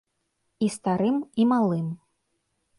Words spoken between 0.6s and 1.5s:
І старым, і